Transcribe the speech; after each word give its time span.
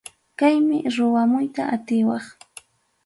Kaymi 0.39 0.77
ruwamuyta 0.95 1.63
atiwaq. 1.75 2.25